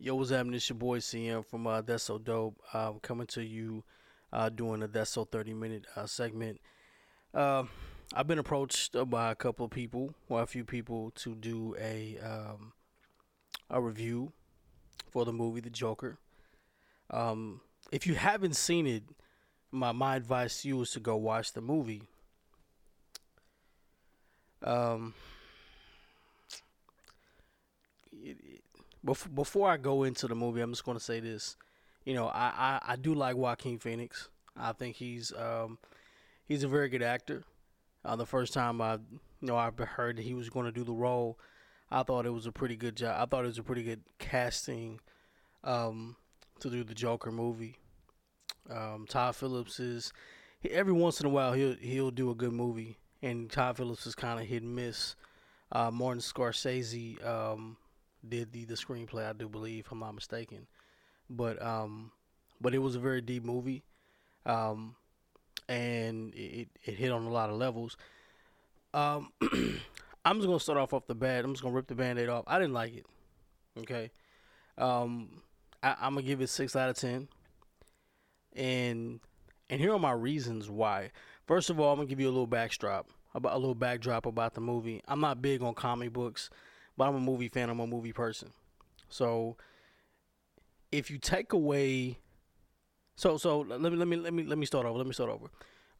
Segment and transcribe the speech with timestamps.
[0.00, 0.54] Yo, what's happening?
[0.54, 2.60] It's your boy CM from uh, That's So Dope.
[2.72, 3.84] Uh, coming to you
[4.32, 6.60] uh, doing a That's So 30 minute uh, segment.
[7.32, 7.64] Uh,
[8.12, 12.18] I've been approached by a couple of people, or a few people, to do a
[12.18, 12.72] um,
[13.70, 14.32] a review
[15.10, 16.18] for the movie The Joker.
[17.10, 17.60] Um,
[17.92, 19.04] if you haven't seen it,
[19.70, 22.02] my my advice to you is to go watch the movie.
[24.60, 25.14] Um,
[29.04, 31.56] before, before I go into the movie, I'm just going to say this.
[32.04, 34.28] You know, I, I, I do like Joaquin Phoenix.
[34.56, 35.78] I think he's um,
[36.46, 37.42] he's a very good actor.
[38.04, 40.84] Uh, the first time I you know I heard that he was going to do
[40.84, 41.38] the role,
[41.90, 43.16] I thought it was a pretty good job.
[43.20, 45.00] I thought it was a pretty good casting
[45.64, 46.16] um,
[46.60, 47.76] to do the Joker movie.
[48.70, 50.12] Um, Todd Phillips is
[50.60, 54.06] he, every once in a while he'll he'll do a good movie, and Todd Phillips
[54.06, 55.16] is kind of hit and miss.
[55.72, 57.76] Uh, Martin Scorsese um,
[58.28, 60.66] did the the screenplay, I do believe, if I'm not mistaken.
[61.28, 62.12] But um,
[62.60, 63.84] but it was a very deep movie,
[64.46, 64.96] um,
[65.68, 67.96] and it it hit on a lot of levels.
[68.92, 69.32] Um,
[70.24, 71.44] I'm just gonna start off off the bat.
[71.44, 72.44] I'm just gonna rip the band-aid off.
[72.46, 73.06] I didn't like it.
[73.78, 74.10] Okay.
[74.78, 75.42] Um,
[75.82, 77.28] I, I'm gonna give it six out of ten.
[78.54, 79.20] And
[79.68, 81.10] and here are my reasons why.
[81.46, 84.54] First of all, I'm gonna give you a little backdrop about a little backdrop about
[84.54, 85.02] the movie.
[85.08, 86.50] I'm not big on comic books,
[86.96, 87.70] but I'm a movie fan.
[87.70, 88.50] I'm a movie person.
[89.08, 89.56] So
[90.92, 92.18] if you take away,
[93.16, 94.98] so so let me let me let me let me start over.
[94.98, 95.46] Let me start over.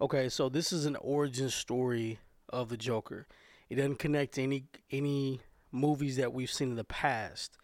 [0.00, 3.26] Okay, so this is an origin story of the Joker.
[3.70, 5.40] It doesn't connect to any any
[5.72, 7.56] movies that we've seen in the past.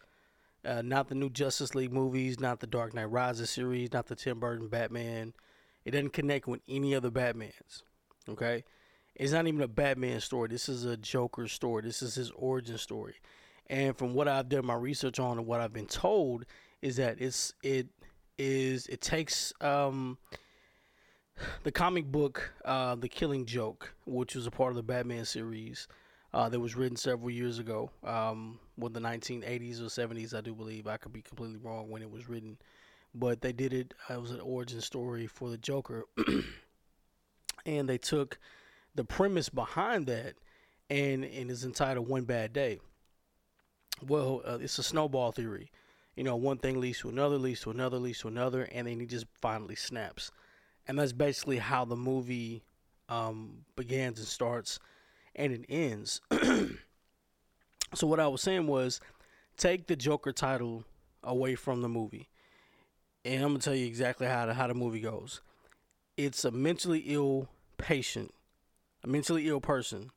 [0.63, 4.15] Uh, not the new Justice League movies, not the Dark Knight Rises series, not the
[4.15, 5.33] Tim Burton Batman.
[5.85, 7.81] It doesn't connect with any other Batmans.
[8.29, 8.63] Okay,
[9.15, 10.49] it's not even a Batman story.
[10.49, 11.83] This is a Joker story.
[11.83, 13.15] This is his origin story.
[13.67, 16.45] And from what I've done my research on and what I've been told
[16.81, 17.87] is that it's it
[18.37, 20.17] is it takes um,
[21.63, 25.87] the comic book uh, The Killing Joke, which was a part of the Batman series
[26.33, 30.55] uh, that was written several years ago, um, with the 1980s or 70s, I do
[30.55, 30.87] believe.
[30.87, 32.57] I could be completely wrong when it was written,
[33.13, 33.93] but they did it.
[34.09, 36.05] It was an origin story for the Joker,
[37.65, 38.39] and they took
[38.95, 40.35] the premise behind that,
[40.89, 42.79] and and is entitled "One Bad Day."
[44.07, 45.71] Well, uh, it's a snowball theory.
[46.15, 48.99] You know, one thing leads to another, leads to another, leads to another, and then
[48.99, 50.31] he just finally snaps.
[50.87, 52.63] And that's basically how the movie
[53.07, 54.79] um, begins and starts
[55.35, 56.21] and it ends.
[57.93, 58.99] so what I was saying was
[59.57, 60.83] take the Joker title
[61.23, 62.29] away from the movie.
[63.23, 65.41] And I'm gonna tell you exactly how the how the movie goes.
[66.17, 67.47] It's a mentally ill
[67.77, 68.33] patient,
[69.03, 70.11] a mentally ill person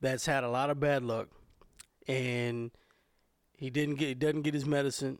[0.00, 1.28] that's had a lot of bad luck
[2.06, 2.70] and
[3.56, 5.18] he didn't get doesn't get his medicine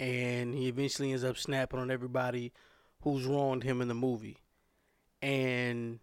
[0.00, 2.52] and he eventually ends up snapping on everybody
[3.02, 4.38] who's wronged him in the movie.
[5.20, 5.98] And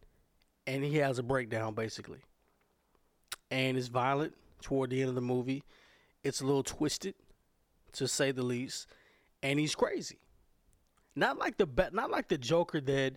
[0.68, 2.19] and he has a breakdown basically.
[3.51, 5.63] And it's violent toward the end of the movie.
[6.24, 7.13] It's a little twisted,
[7.94, 8.88] to say the least,
[9.44, 10.18] and he's crazy.
[11.16, 13.13] Not like the not like the Joker that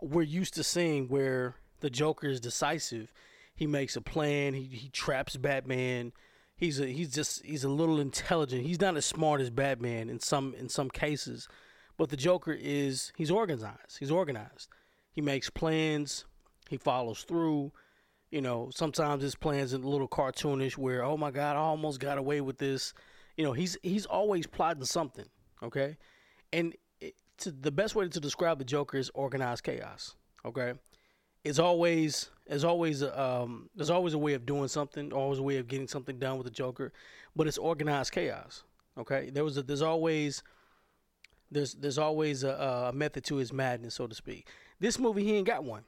[0.00, 3.12] we're used to seeing, where the Joker is decisive.
[3.54, 4.54] He makes a plan.
[4.54, 6.12] He he traps Batman.
[6.56, 8.66] He's a he's just he's a little intelligent.
[8.66, 11.48] He's not as smart as Batman in some in some cases,
[11.96, 13.98] but the Joker is he's organized.
[13.98, 14.68] He's organized.
[15.10, 16.24] He makes plans
[16.68, 17.72] he follows through.
[18.30, 21.98] You know, sometimes his plans are a little cartoonish where, oh my God, I almost
[21.98, 22.92] got away with this.
[23.36, 25.24] You know, he's he's always plotting something.
[25.62, 25.96] Okay,
[26.52, 30.14] and it, to, the best way to describe the Joker is organized chaos.
[30.44, 30.74] Okay,
[31.44, 35.58] it's always there's always um there's always a way of doing something, always a way
[35.58, 36.92] of getting something done with the Joker,
[37.36, 38.64] but it's organized chaos.
[38.96, 40.42] Okay, there was a, there's always
[41.50, 44.48] there's there's always a, a method to his madness, so to speak.
[44.80, 45.84] This movie he ain't got one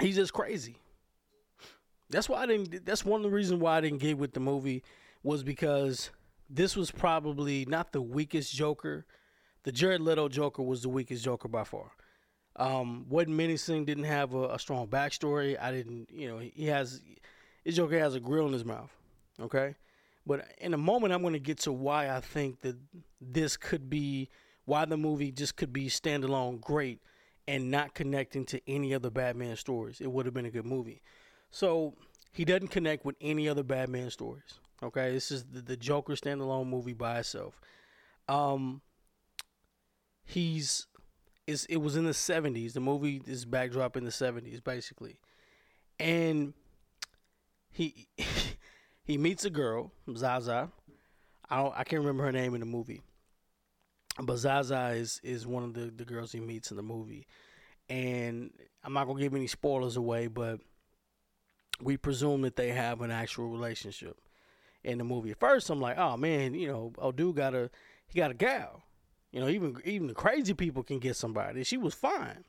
[0.00, 0.76] he's just crazy.
[2.08, 2.84] That's why I didn't.
[2.84, 4.82] That's one of the reasons why I didn't get with the movie
[5.22, 6.10] was because
[6.48, 9.06] this was probably not the weakest Joker.
[9.62, 11.92] The Jared Leto Joker was the weakest Joker by far.
[12.60, 13.86] Um, wasn't menacing.
[13.86, 15.60] Didn't have a, a strong backstory.
[15.60, 16.08] I didn't.
[16.12, 17.00] You know, he has.
[17.64, 18.90] His Joker has a grill in his mouth.
[19.40, 19.74] Okay,
[20.26, 22.76] but in a moment, I'm going to get to why I think that
[23.20, 24.28] this could be
[24.64, 27.00] why the movie just could be standalone great
[27.50, 31.02] and not connecting to any other Batman stories, it would have been a good movie.
[31.50, 31.94] So
[32.32, 34.60] he doesn't connect with any other Batman stories.
[34.82, 37.60] Okay, this is the, the Joker standalone movie by itself.
[38.28, 38.82] Um,
[40.24, 40.86] he's
[41.68, 42.74] it was in the seventies.
[42.74, 45.18] The movie is backdrop in the seventies, basically,
[45.98, 46.54] and
[47.70, 48.08] he
[49.04, 50.70] he meets a girl, Zazie.
[51.48, 53.02] I don't, I can't remember her name in the movie,
[54.20, 57.26] but Zazie is is one of the the girls he meets in the movie,
[57.88, 58.50] and
[58.84, 60.60] I'm not gonna give any spoilers away, but
[61.82, 64.16] we presume that they have an actual relationship
[64.84, 65.30] in the movie.
[65.30, 67.70] At first, I'm like, oh man, you know, oh dude got a
[68.06, 68.82] he got a gal.
[69.32, 71.62] You know, even even the crazy people can get somebody.
[71.64, 72.44] She was fine.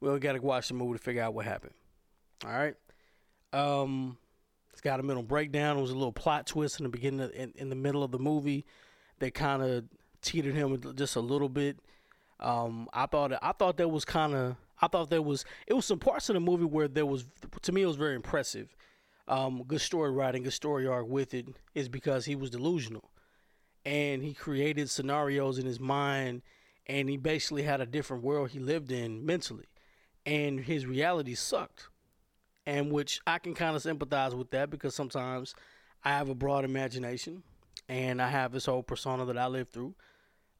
[0.00, 1.74] Well, we got to watch the movie to figure out what happened.
[2.44, 2.74] All right.
[3.52, 4.18] Um,
[4.72, 5.76] it's got a mental breakdown.
[5.78, 8.12] It was a little plot twist in the beginning, of, in, in the middle of
[8.12, 8.64] the movie.
[9.18, 9.84] that kind of
[10.22, 11.78] teetered him just a little bit.
[12.40, 15.86] Um, I thought I thought that was kind of I thought there was it was
[15.86, 17.26] some parts of the movie where there was
[17.62, 18.76] to me it was very impressive.
[19.26, 23.10] Um, good story writing, good story arc with it is because he was delusional,
[23.84, 26.42] and he created scenarios in his mind,
[26.86, 29.66] and he basically had a different world he lived in mentally,
[30.26, 31.88] and his reality sucked,
[32.66, 35.54] and which I can kind of sympathize with that because sometimes
[36.04, 37.42] I have a broad imagination,
[37.88, 39.94] and I have this whole persona that I live through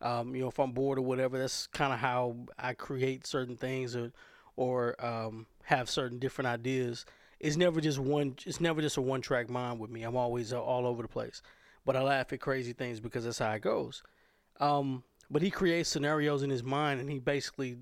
[0.01, 3.57] um, you know, if I'm bored or whatever, that's kind of how I create certain
[3.57, 4.13] things or
[4.57, 7.05] or um, have certain different ideas.
[7.41, 8.37] It's never just one.
[8.47, 10.03] It's never just a one track mind with me.
[10.03, 11.43] I'm always all over the place,
[11.89, 14.03] but I laugh at crazy things because that's how it goes.
[14.61, 17.79] Um, but he creates scenarios in his mind, and he basically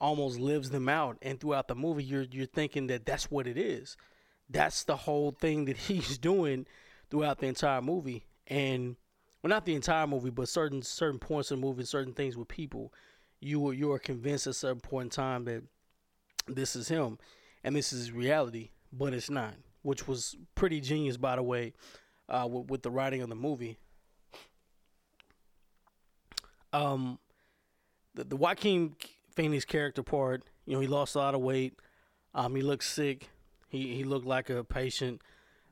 [0.00, 1.18] almost lives them out.
[1.22, 3.96] And throughout the movie, you're you're thinking that that's what it is.
[4.48, 6.66] That's the whole thing that he's doing
[7.10, 8.94] throughout the entire movie, and
[9.42, 12.46] well, not the entire movie, but certain certain points in the movie, certain things with
[12.46, 12.94] people,
[13.40, 15.64] you you are convinced at certain point in time that
[16.46, 17.18] this is him,
[17.64, 21.72] and this is reality, but it's not, which was pretty genius, by the way,
[22.28, 23.78] uh, with, with the writing of the movie.
[26.72, 27.18] Um,
[28.14, 28.94] the the Joaquin
[29.34, 31.74] Phoenix character part, you know, he lost a lot of weight.
[32.34, 33.30] Um, he looked sick.
[33.68, 35.22] He he looked like a patient.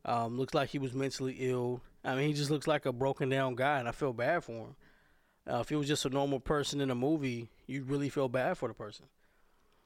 [0.04, 1.82] Um, looks like he was mentally ill.
[2.04, 4.52] I mean, he just looks like a broken down guy, and I feel bad for
[4.52, 4.76] him.
[5.50, 8.56] Uh, if he was just a normal person in a movie, you'd really feel bad
[8.56, 9.06] for the person.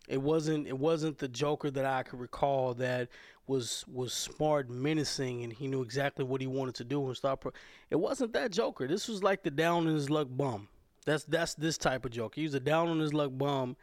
[0.08, 0.66] It wasn't.
[0.66, 3.08] It wasn't the Joker that I could recall that
[3.46, 7.42] was was smart, menacing, and he knew exactly what he wanted to do and stop.
[7.42, 7.52] Pro-
[7.90, 8.86] it wasn't that Joker.
[8.86, 10.68] This was like the down in his luck bum.
[11.06, 12.34] That's that's this type of Joker.
[12.36, 13.76] He was a down on his luck bum,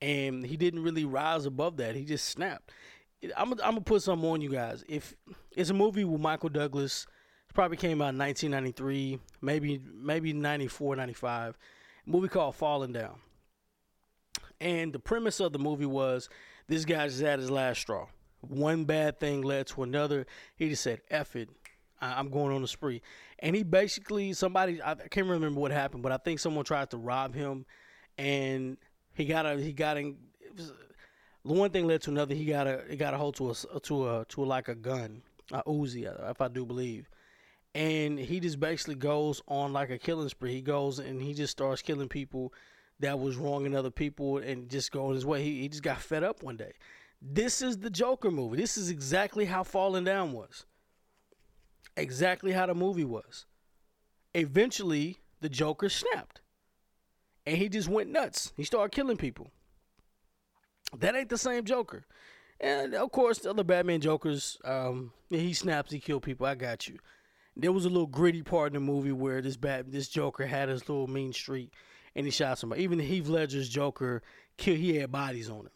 [0.00, 1.96] and he didn't really rise above that.
[1.96, 2.70] He just snapped.
[3.36, 4.84] I'm, I'm gonna put something on you guys.
[4.88, 5.14] If
[5.56, 7.06] it's a movie with Michael Douglas
[7.54, 11.58] probably came out in 1993, maybe maybe 94, 95.
[12.06, 13.18] movie called Falling Down.
[14.60, 16.28] And the premise of the movie was
[16.66, 18.06] this guy's at his last straw.
[18.40, 20.26] One bad thing led to another.
[20.56, 21.48] He just said, "F it,
[22.00, 23.02] I'm going on a spree."
[23.40, 26.98] And he basically somebody I can't remember what happened, but I think someone tried to
[26.98, 27.66] rob him,
[28.16, 28.76] and
[29.14, 30.16] he got a he got in.
[30.56, 30.72] Was,
[31.42, 32.34] one thing led to another.
[32.34, 34.74] He got a he got a hold to a to a to a, like a
[34.74, 35.22] gun,
[35.52, 37.08] a Uzi, uh, if I do believe
[37.74, 40.52] and he just basically goes on like a killing spree.
[40.52, 42.52] He goes and he just starts killing people
[43.00, 45.42] that was wronging other people and just going his way.
[45.42, 46.72] He, he just got fed up one day.
[47.20, 48.56] This is the Joker movie.
[48.56, 50.66] This is exactly how Falling Down was.
[51.96, 53.46] Exactly how the movie was.
[54.34, 56.40] Eventually, the Joker snapped.
[57.46, 58.52] And he just went nuts.
[58.56, 59.50] He started killing people.
[60.96, 62.04] That ain't the same Joker.
[62.60, 66.46] And of course, the other Batman Jokers, um, he snaps, he kill people.
[66.46, 66.98] I got you
[67.58, 70.68] there was a little gritty part in the movie where this bat, this Joker had
[70.68, 71.72] his little mean streak,
[72.14, 72.82] and he shot somebody.
[72.82, 74.22] Even the Heath Ledger's Joker,
[74.56, 75.70] killed, he had bodies on him,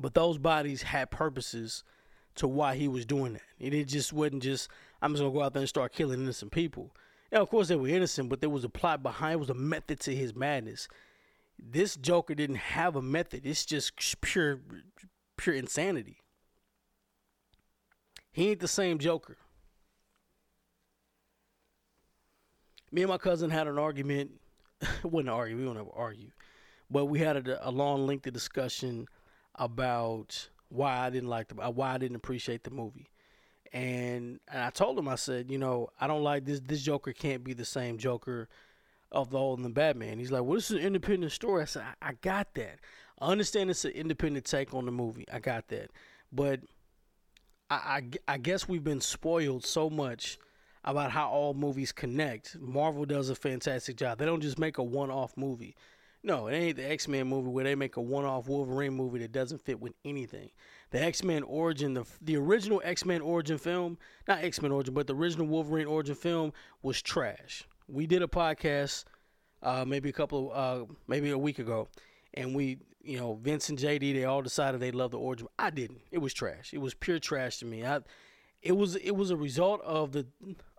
[0.00, 1.84] but those bodies had purposes
[2.36, 3.42] to why he was doing that.
[3.58, 4.68] It just wasn't just
[5.00, 6.94] I'm just gonna go out there and start killing innocent people.
[7.30, 9.34] Now, of course, they were innocent, but there was a plot behind.
[9.34, 10.86] It was a method to his madness.
[11.58, 13.46] This Joker didn't have a method.
[13.46, 14.60] It's just pure,
[15.36, 16.18] pure insanity.
[18.32, 19.36] He ain't the same Joker.
[22.92, 24.30] me and my cousin had an argument.
[24.82, 25.60] An argument.
[25.60, 26.30] We don't ever argue,
[26.90, 29.06] but we had a, a long, lengthy discussion
[29.54, 33.10] about why I didn't like the uh, why I didn't appreciate the movie.
[33.72, 36.60] And and I told him I said, you know, I don't like this.
[36.60, 38.48] This Joker can't be the same Joker
[39.10, 40.18] of the old and the Batman.
[40.18, 41.62] He's like, well, this is an independent story.
[41.62, 42.78] I said, I, I got that.
[43.18, 45.26] I understand it's an independent take on the movie.
[45.32, 45.90] I got that,
[46.32, 46.60] but
[47.70, 50.38] I, I, I guess we've been spoiled so much
[50.84, 52.58] about how all movies connect.
[52.60, 54.18] Marvel does a fantastic job.
[54.18, 55.76] They don't just make a one-off movie.
[56.24, 59.32] No, it ain't the X Men movie where they make a one-off Wolverine movie that
[59.32, 60.50] doesn't fit with anything.
[60.90, 63.98] The X Men origin, the the original X Men origin film,
[64.28, 67.64] not X Men origin, but the original Wolverine origin film was trash.
[67.88, 69.04] We did a podcast,
[69.64, 71.88] uh, maybe a couple, uh, maybe a week ago,
[72.34, 75.48] and we, you know, Vince and JD, they all decided they loved the origin.
[75.58, 76.02] I didn't.
[76.12, 76.72] It was trash.
[76.72, 77.84] It was pure trash to me.
[77.84, 78.00] I
[78.62, 80.26] it was it was a result of the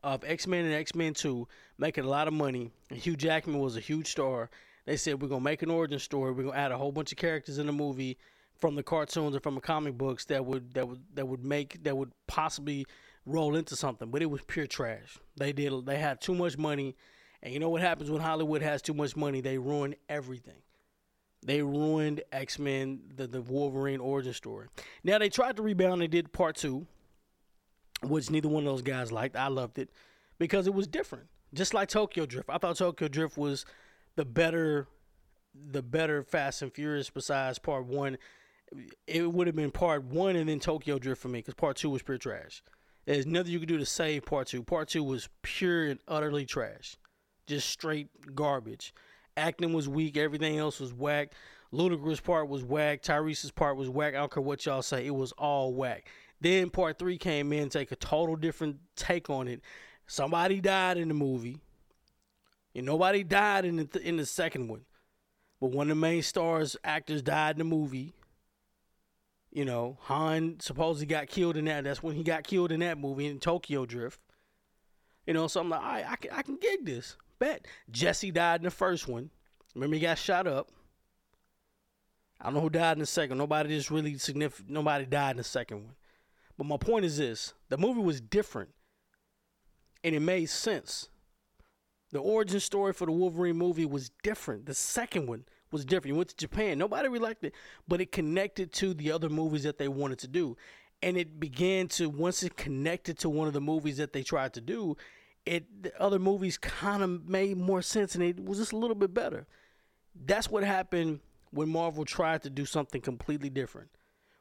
[0.03, 1.47] of X Men and X Men Two
[1.77, 2.71] making a lot of money.
[2.89, 4.49] And Hugh Jackman was a huge star.
[4.85, 6.31] They said we're gonna make an origin story.
[6.31, 8.17] We're gonna add a whole bunch of characters in the movie
[8.55, 11.83] from the cartoons and from the comic books that would that would that would make
[11.83, 12.85] that would possibly
[13.25, 14.09] roll into something.
[14.09, 15.17] But it was pure trash.
[15.35, 16.95] They did they had too much money,
[17.41, 19.41] and you know what happens when Hollywood has too much money?
[19.41, 20.61] They ruin everything.
[21.45, 24.67] They ruined X Men, the, the Wolverine origin story.
[25.03, 26.87] Now they tried to rebound and did part two,
[28.05, 29.35] which neither one of those guys liked.
[29.35, 29.89] I loved it
[30.39, 31.27] because it was different.
[31.53, 32.49] Just like Tokyo Drift.
[32.49, 33.65] I thought Tokyo Drift was
[34.15, 34.87] the better
[35.53, 38.17] the better Fast and Furious besides part one.
[39.05, 41.89] It would have been part one and then Tokyo Drift for me because part two
[41.91, 42.63] was pure trash.
[43.05, 44.63] There's nothing you could do to save part two.
[44.63, 46.97] Part two was pure and utterly trash,
[47.45, 48.93] just straight garbage.
[49.35, 50.17] Acting was weak.
[50.17, 51.33] Everything else was whack.
[51.73, 53.01] Ludacris' part was whack.
[53.01, 54.13] Tyrese's part was whack.
[54.13, 55.05] I don't care what y'all say.
[55.05, 56.07] It was all whack.
[56.43, 59.61] Then part three came in, take a total different take on it.
[60.05, 61.57] Somebody died in the movie.
[62.75, 64.81] And nobody died in the th- in the second one,
[65.61, 68.13] but one of the main stars actors died in the movie.
[69.51, 71.83] You know, Han supposedly got killed in that.
[71.83, 74.19] That's when he got killed in that movie in Tokyo Drift.
[75.27, 77.15] You know, so I'm like, I can I can gig this.
[77.37, 79.29] Bet Jesse died in the first one.
[79.75, 80.71] Remember, he got shot up.
[82.41, 83.37] I don't know who died in the second.
[83.37, 84.71] Nobody just really significant.
[84.71, 85.95] Nobody died in the second one.
[86.57, 88.69] But my point is this: the movie was different,
[90.03, 91.09] and it made sense.
[92.11, 94.67] The origin story for the Wolverine movie was different.
[94.67, 96.13] The second one was different.
[96.13, 96.77] He went to Japan.
[96.77, 97.53] Nobody liked it,
[97.87, 100.55] but it connected to the other movies that they wanted to do.
[101.01, 104.53] And it began to once it connected to one of the movies that they tried
[104.53, 104.95] to do,
[105.45, 108.95] it the other movies kind of made more sense and it was just a little
[108.95, 109.47] bit better.
[110.15, 111.19] That's what happened
[111.49, 113.89] when Marvel tried to do something completely different.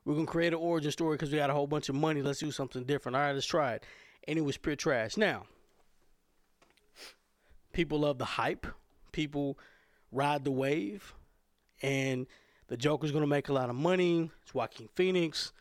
[0.04, 2.22] We're gonna create an origin story because we got a whole bunch of money.
[2.22, 3.16] Let's do something different.
[3.16, 3.84] All right, let's try it.
[4.26, 5.16] And it was pure trash.
[5.16, 5.44] Now,
[7.72, 8.66] people love the hype.
[9.12, 9.58] People
[10.10, 11.14] ride the wave,
[11.82, 12.26] and
[12.68, 14.30] the Joker's gonna make a lot of money.
[14.42, 15.52] It's Joaquin Phoenix.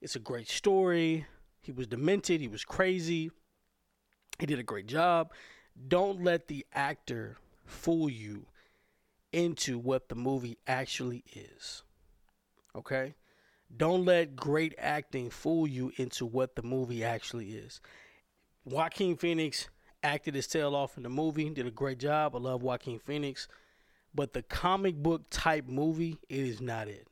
[0.00, 1.26] It's a great story.
[1.60, 2.40] He was demented.
[2.40, 3.30] He was crazy.
[4.38, 5.32] He did a great job.
[5.86, 8.46] Don't let the actor fool you
[9.32, 11.82] into what the movie actually is.
[12.74, 13.14] Okay?
[13.76, 17.80] Don't let great acting fool you into what the movie actually is.
[18.64, 19.68] Joaquin Phoenix
[20.02, 22.34] acted his tail off in the movie, did a great job.
[22.34, 23.48] I love Joaquin Phoenix.
[24.14, 27.06] But the comic book type movie, it is not it.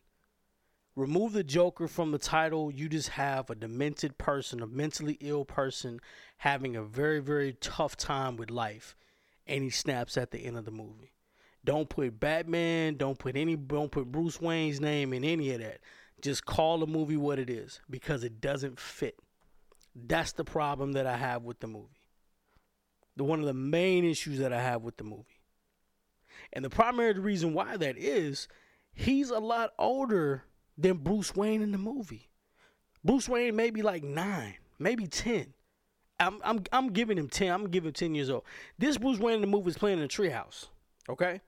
[0.97, 5.45] Remove the Joker from the title, you just have a demented person, a mentally ill
[5.45, 6.01] person
[6.39, 8.97] having a very, very tough time with life,
[9.47, 11.13] and he snaps at the end of the movie.
[11.67, 15.81] Don't put Batman, don't put any don't put Bruce Wayne's name in any of that.
[16.27, 19.17] Just call the movie what it is because it doesn't fit.
[19.95, 22.03] That's the problem that I have with the movie.
[23.17, 25.41] The one of the main issues that I have with the movie.
[26.53, 28.49] And the primary reason why that is
[28.93, 30.43] he's a lot older
[30.77, 32.29] than Bruce Wayne in the movie.
[33.05, 35.55] Bruce Wayne may be like nine, maybe ten.
[36.19, 37.53] I'm I'm I'm giving him ten.
[37.53, 38.43] I'm giving him ten years old.
[38.79, 40.67] This Bruce Wayne in the movie is playing in a treehouse.
[41.09, 41.41] Okay.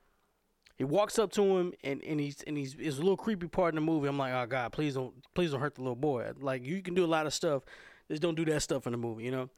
[0.79, 3.73] He walks up to him and, and he's and he's it's a little creepy part
[3.73, 4.07] in the movie.
[4.07, 6.31] I'm like, oh God, please don't please don't hurt the little boy.
[6.39, 7.63] Like you can do a lot of stuff,
[8.09, 9.49] just don't do that stuff in the movie, you know.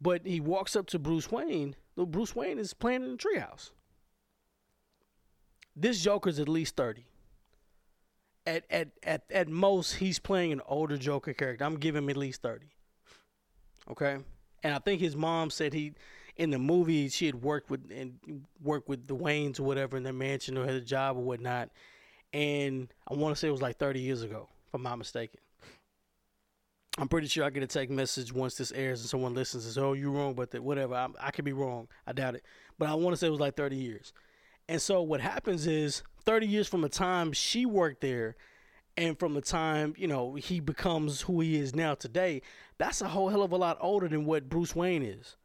[0.00, 1.74] But he walks up to Bruce Wayne.
[1.96, 3.70] Little Bruce Wayne is playing in the treehouse.
[5.74, 7.06] This Joker's at least thirty
[8.48, 11.64] at, at, at, at most, he's playing an older Joker character.
[11.64, 12.66] I'm giving him at least 30.
[13.90, 14.18] Okay?
[14.62, 15.92] And I think his mom said he,
[16.38, 18.18] in the movie, she had worked with and
[18.62, 21.70] worked with the Waynes or whatever in their mansion or had a job or whatnot.
[22.32, 25.40] And I want to say it was like 30 years ago, if I'm not mistaken.
[26.96, 29.72] I'm pretty sure I get a text message once this airs and someone listens and
[29.72, 30.94] says, "Oh, you're wrong," but the, whatever.
[30.94, 31.86] I, I could be wrong.
[32.06, 32.44] I doubt it,
[32.76, 34.12] but I want to say it was like 30 years.
[34.68, 38.36] And so what happens is 30 years from the time she worked there
[38.98, 42.42] and from the time, you know, he becomes who he is now today,
[42.78, 45.36] that's a whole hell of a lot older than what Bruce Wayne is.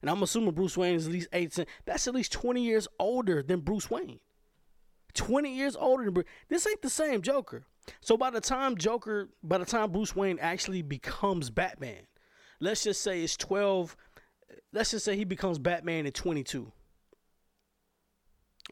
[0.00, 3.42] And I'm assuming Bruce Wayne is at least 8 that's at least 20 years older
[3.42, 4.20] than Bruce Wayne.
[5.14, 6.26] 20 years older than Bruce.
[6.48, 7.64] This ain't the same Joker.
[8.00, 12.06] So by the time Joker, by the time Bruce Wayne actually becomes Batman,
[12.60, 13.96] let's just say it's 12
[14.72, 16.70] let's just say he becomes Batman at 22.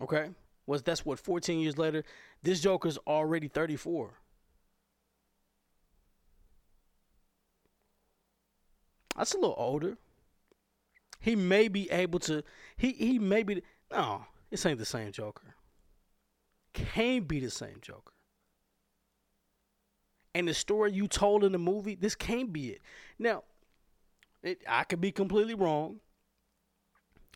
[0.01, 0.29] Okay?
[0.67, 2.05] Was that's what 14 years later,
[2.43, 4.15] this Joker's already 34.
[9.17, 9.97] That's a little older.
[11.21, 12.43] He may be able to
[12.77, 15.55] he he may be no, this ain't the same Joker.
[16.73, 18.13] Can't be the same Joker.
[20.35, 22.83] And the story you told in the movie, this can't be it.
[23.19, 23.45] Now,
[24.43, 26.01] It, I could be completely wrong.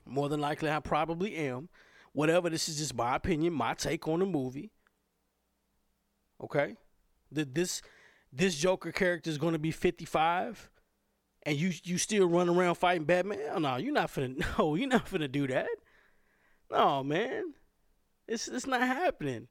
[0.04, 1.70] More than likely, I probably am.
[2.12, 4.70] Whatever, this is just my opinion, my take on the movie.
[6.42, 6.76] Okay?
[7.32, 7.80] That this
[8.32, 10.70] this Joker character is going to be 55
[11.44, 13.38] and you you still run around fighting Batman?
[13.52, 14.44] Oh, no, you're not finna.
[14.58, 15.68] No, you're not finna do that.
[16.70, 17.54] No, man,
[18.28, 19.48] it's it's not happening.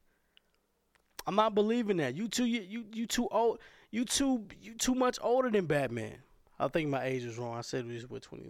[1.26, 2.14] I'm not believing that.
[2.14, 3.58] You too you you, you too old.
[3.90, 6.18] You too you too much older than Batman.
[6.58, 7.56] I think my age is wrong.
[7.56, 8.44] I said he was what 20.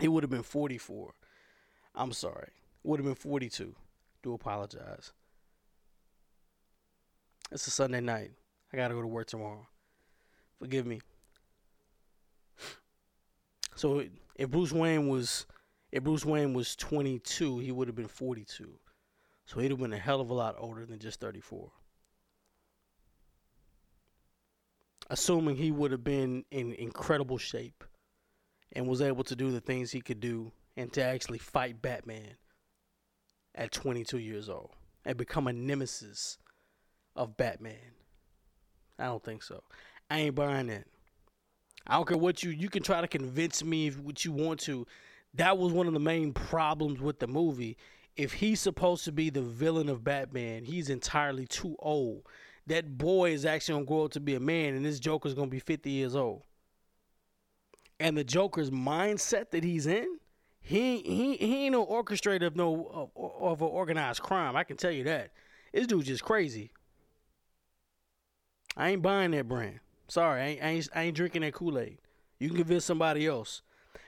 [0.00, 1.12] He would have been 44.
[1.94, 2.48] I'm sorry.
[2.84, 3.74] Would have been 42.
[4.22, 5.12] Do apologize.
[7.50, 8.32] It's a Sunday night.
[8.72, 9.66] I gotta go to work tomorrow.
[10.58, 11.00] Forgive me.
[13.78, 14.02] So
[14.34, 15.46] if Bruce Wayne was
[15.92, 18.68] if Bruce Wayne was 22, he would have been 42.
[19.46, 21.70] So he'd have been a hell of a lot older than just 34.
[25.08, 27.84] Assuming he would have been in incredible shape
[28.72, 32.34] and was able to do the things he could do and to actually fight Batman
[33.54, 34.72] at 22 years old
[35.04, 36.36] and become a nemesis
[37.14, 37.94] of Batman.
[38.98, 39.62] I don't think so.
[40.10, 40.86] I ain't buying that.
[41.88, 44.60] I don't care what you you can try to convince me if what you want
[44.60, 44.86] to.
[45.34, 47.76] That was one of the main problems with the movie.
[48.16, 52.26] If he's supposed to be the villain of Batman, he's entirely too old.
[52.66, 55.48] That boy is actually gonna grow up to be a man, and this Joker's gonna
[55.48, 56.42] be 50 years old.
[58.00, 60.18] And the Joker's mindset that he's in,
[60.60, 64.56] he he he ain't no orchestrator of no of, of an organized crime.
[64.56, 65.32] I can tell you that.
[65.72, 66.72] This dude's just crazy.
[68.76, 69.80] I ain't buying that brand.
[70.08, 71.98] Sorry, I ain't, I ain't, I ain't drinking that Kool Aid.
[72.38, 73.62] You can convince somebody else.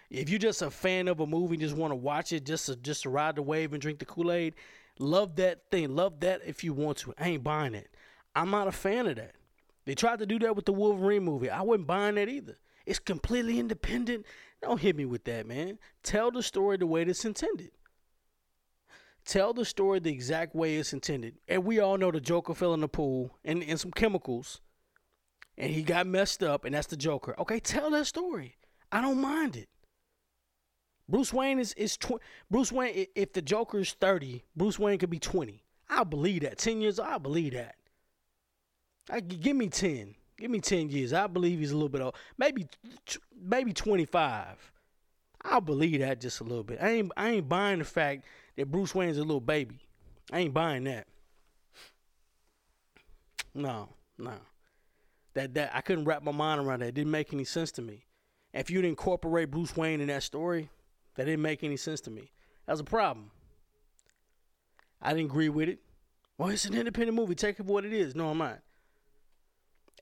[0.08, 2.76] If you're just a fan of a movie, just want to watch it, just to,
[2.76, 4.54] just to ride the wave and drink the Kool Aid,
[4.98, 5.94] love that thing.
[5.94, 7.14] Love that if you want to.
[7.18, 7.94] I ain't buying it.
[8.34, 9.34] I'm not a fan of that.
[9.84, 11.50] They tried to do that with the Wolverine movie.
[11.50, 12.58] I wasn't buying that either.
[12.86, 14.26] It's completely independent.
[14.62, 15.78] Don't hit me with that, man.
[16.02, 17.70] Tell the story the way it's intended.
[19.24, 21.36] Tell the story the exact way it's intended.
[21.46, 24.60] And we all know the Joker fell in the pool and, and some chemicals
[25.60, 27.34] and he got messed up, and that's the Joker.
[27.38, 28.56] Okay, tell that story.
[28.90, 29.68] I don't mind it.
[31.06, 33.06] Bruce Wayne is is tw- Bruce Wayne.
[33.14, 35.62] If the Joker is thirty, Bruce Wayne could be twenty.
[35.88, 36.56] I believe that.
[36.56, 37.74] Ten years, I believe that.
[39.10, 40.14] I give me ten.
[40.38, 41.12] Give me ten years.
[41.12, 42.14] I believe he's a little bit old.
[42.38, 42.66] Maybe,
[43.38, 44.56] maybe twenty five.
[45.42, 46.78] I'll believe that just a little bit.
[46.80, 48.24] I ain't I ain't buying the fact
[48.56, 49.78] that Bruce Wayne's a little baby.
[50.32, 51.06] I ain't buying that.
[53.52, 54.32] No, no
[55.40, 56.88] that that I couldn't wrap my mind around that.
[56.88, 58.04] It didn't make any sense to me.
[58.52, 60.68] If you'd incorporate Bruce Wayne in that story,
[61.16, 62.32] that didn't make any sense to me.
[62.66, 63.30] That was a problem.
[65.00, 65.78] I didn't agree with it.
[66.36, 67.34] Well, it's an independent movie.
[67.34, 68.14] Take it for what it is.
[68.14, 68.60] No, I'm not.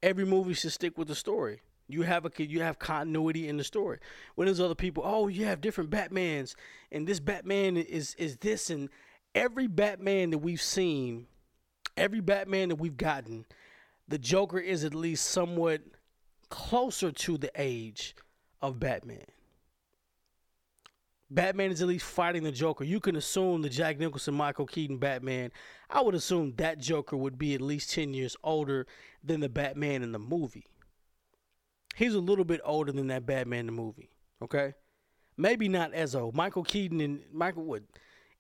[0.03, 1.61] Every movie should stick with the story.
[1.89, 3.99] You have a you have continuity in the story.
[4.35, 6.55] When there's other people, oh, you have different Batmans,
[6.93, 8.89] and this Batman is is this, and
[9.35, 11.27] every Batman that we've seen,
[11.97, 13.47] every Batman that we've gotten
[14.09, 15.83] the Joker is at least somewhat
[16.49, 18.17] closer to the age
[18.61, 19.27] of Batman.
[21.31, 22.85] Batman is at least fighting the Joker.
[22.85, 25.53] You can assume the Jack Nicholson, Michael Keaton Batman.
[25.91, 28.87] I would assume that Joker would be at least 10 years older
[29.23, 30.65] than the Batman in the movie.
[31.97, 34.73] He's a little bit older than that Batman in the movie, okay?
[35.37, 36.35] Maybe not as old.
[36.35, 37.85] Michael Keaton and Michael Wood.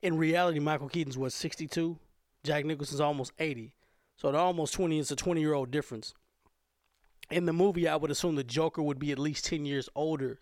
[0.00, 1.98] In reality, Michael Keaton's what, 62?
[2.42, 3.74] Jack Nicholson's almost 80.
[4.18, 4.98] So they're almost 20.
[4.98, 6.12] It's a 20 year old difference.
[7.30, 10.38] In the movie, I would assume the Joker would be at least 10 years older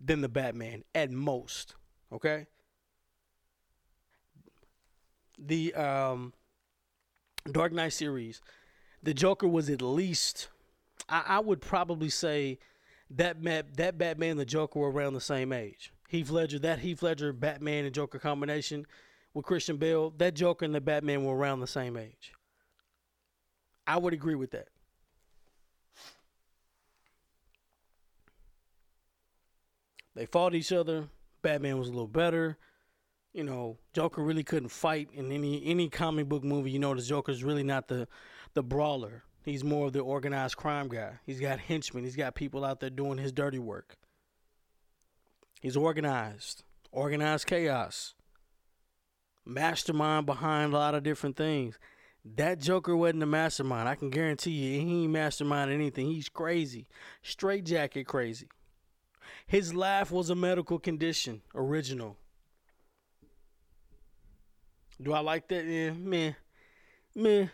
[0.00, 1.74] than the Batman at most.
[2.12, 2.46] Okay?
[5.38, 6.32] The um,
[7.50, 8.40] Dark Knight series,
[9.02, 10.48] the Joker was at least,
[11.08, 12.60] I, I would probably say
[13.10, 15.92] that Matt, that Batman and the Joker were around the same age.
[16.08, 18.86] Heath Ledger, that Heath Ledger Batman and Joker combination
[19.34, 22.32] with Christian Bale, that Joker and the Batman were around the same age.
[23.92, 24.68] I would agree with that.
[30.14, 31.08] They fought each other.
[31.42, 32.56] Batman was a little better.
[33.34, 36.70] You know, Joker really couldn't fight in any any comic book movie.
[36.70, 38.08] You know, the Joker's really not the
[38.54, 39.24] the brawler.
[39.44, 41.18] He's more of the organized crime guy.
[41.26, 42.04] He's got henchmen.
[42.04, 43.98] He's got people out there doing his dirty work.
[45.60, 48.14] He's organized, organized chaos,
[49.44, 51.78] mastermind behind a lot of different things.
[52.24, 53.88] That Joker wasn't a mastermind.
[53.88, 56.06] I can guarantee you, he ain't mastermind anything.
[56.06, 56.86] He's crazy,
[57.22, 58.48] straight jacket crazy.
[59.46, 62.16] His laugh was a medical condition, original.
[65.00, 65.64] Do I like that?
[65.64, 66.36] Yeah, man,
[67.14, 67.50] man.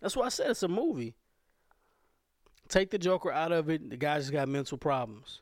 [0.00, 1.14] That's why I said it's a movie.
[2.68, 3.88] Take the Joker out of it.
[3.88, 5.40] The guy just got mental problems.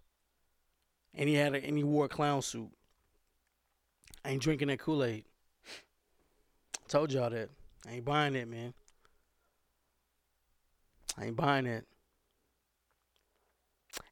[1.15, 2.71] and he had a, and he wore a clown suit.
[4.25, 5.25] I ain't drinking that Kool Aid.
[6.89, 7.51] Told y'all that.
[7.87, 8.75] I ain't buying it, man.
[11.17, 11.87] I ain't buying it.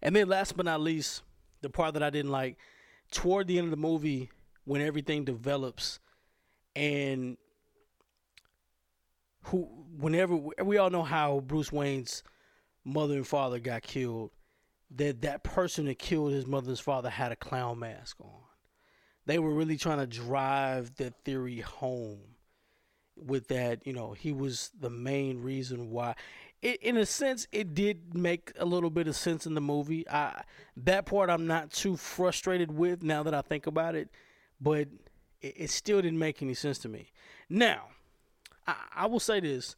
[0.03, 1.23] And then last but not least,
[1.61, 2.57] the part that I didn't like,
[3.11, 4.31] toward the end of the movie,
[4.65, 5.99] when everything develops,
[6.77, 7.37] and
[9.45, 9.63] who,
[9.99, 12.23] whenever we all know how Bruce Wayne's
[12.85, 14.31] mother and father got killed,
[14.97, 18.43] that that person that killed his mother and father had a clown mask on.
[19.27, 22.21] They were really trying to drive that theory home
[23.25, 26.15] with that, you know, he was the main reason why.
[26.61, 30.09] It, in a sense, it did make a little bit of sense in the movie.
[30.09, 30.43] I
[30.77, 34.09] that part I'm not too frustrated with now that I think about it,
[34.61, 34.89] but
[35.41, 37.13] it, it still didn't make any sense to me.
[37.49, 37.85] Now,
[38.67, 39.77] I, I will say this,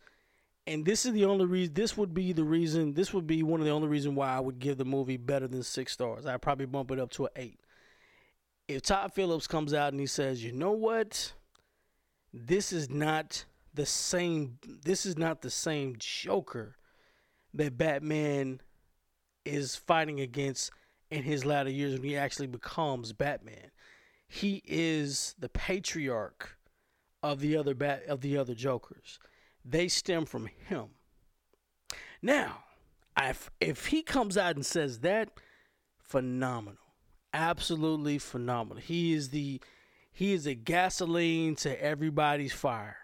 [0.67, 1.75] and this is the only reason.
[1.75, 2.95] This would be the reason.
[2.95, 5.49] This would be one of the only reason why I would give the movie better
[5.49, 6.25] than six stars.
[6.25, 7.61] I'd probably bump it up to an eight.
[8.69, 11.33] If Todd Phillips comes out and he says, "You know what?
[12.33, 14.59] This is not the same.
[14.85, 16.77] This is not the same Joker
[17.55, 18.61] that Batman
[19.45, 20.71] is fighting against
[21.11, 23.71] in his latter years when he actually becomes Batman.
[24.29, 26.57] He is the patriarch
[27.23, 29.19] of the other bat of the other Jokers.
[29.65, 30.91] They stem from him.
[32.23, 32.65] Now,
[33.21, 35.31] if if he comes out and says that,
[35.99, 36.95] phenomenal,
[37.35, 38.81] absolutely phenomenal.
[38.81, 39.61] He is the
[40.13, 42.97] he is a gasoline to everybody's fire.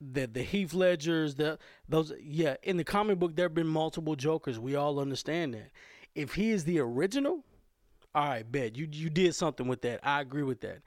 [0.00, 4.16] The the Heath Ledgers, the those yeah, in the comic book there have been multiple
[4.16, 4.58] Jokers.
[4.58, 5.70] We all understand that.
[6.14, 7.44] If he is the original,
[8.14, 10.00] all right, bet you you did something with that.
[10.02, 10.80] I agree with that.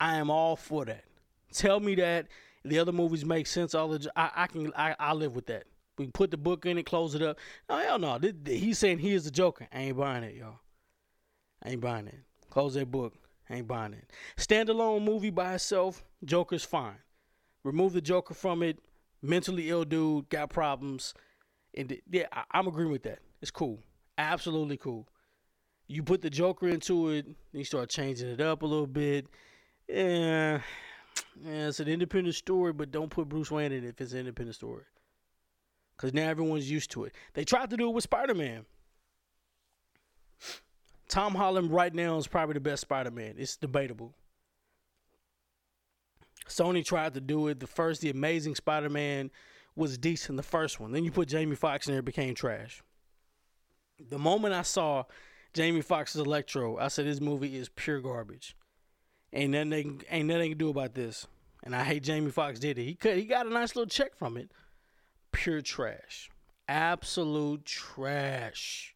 [0.00, 1.04] I am all for that.
[1.52, 2.26] Tell me that
[2.64, 3.74] the other movies make sense.
[3.74, 5.64] All the I, I can I, I live with that.
[5.96, 7.38] We put the book in it, close it up.
[7.68, 8.18] No, hell no.
[8.18, 9.66] This, he's saying he is the Joker.
[9.72, 10.58] I ain't buying it, y'all.
[11.62, 12.18] I ain't buying it.
[12.50, 13.14] Close that book.
[13.48, 14.10] Ain't buying it.
[14.36, 16.98] Standalone movie by itself, Joker's fine.
[17.62, 18.78] Remove the Joker from it.
[19.22, 21.14] Mentally ill dude, got problems.
[21.74, 23.20] And yeah, I, I'm agreeing with that.
[23.40, 23.78] It's cool.
[24.18, 25.08] Absolutely cool.
[25.88, 29.26] You put the Joker into it, you start changing it up a little bit.
[29.88, 30.60] Yeah,
[31.44, 34.20] yeah, it's an independent story, but don't put Bruce Wayne in it if it's an
[34.20, 34.82] independent story.
[35.96, 37.14] Because now everyone's used to it.
[37.34, 38.66] They tried to do it with Spider Man.
[41.08, 43.34] Tom Holland right now is probably the best Spider Man.
[43.38, 44.14] It's debatable.
[46.48, 47.60] Sony tried to do it.
[47.60, 49.30] The first, The Amazing Spider Man,
[49.74, 50.92] was decent, the first one.
[50.92, 52.82] Then you put Jamie Foxx in there, it became trash.
[53.98, 55.04] The moment I saw
[55.52, 58.56] Jamie Foxx's Electro, I said, this movie is pure garbage.
[59.32, 61.26] Ain't nothing they can, ain't nothing they can do about this.
[61.62, 62.84] And I hate Jamie Foxx did it.
[62.84, 64.50] He could he got a nice little check from it.
[65.32, 66.30] Pure trash.
[66.68, 68.94] Absolute trash.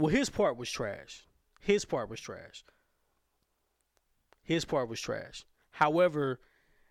[0.00, 1.26] Well, his part was trash.
[1.60, 2.64] His part was trash.
[4.42, 5.44] His part was trash.
[5.72, 6.40] However,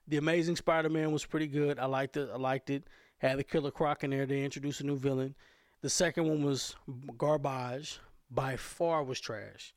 [0.08, 1.80] the Amazing Spider-Man was pretty good.
[1.80, 2.30] I liked it.
[2.32, 2.84] I liked it.
[3.18, 4.28] Had the Killer Croc in there.
[4.28, 5.34] They introduced a new villain.
[5.82, 6.76] The second one was
[7.18, 8.00] garbage.
[8.30, 9.74] By far was trash.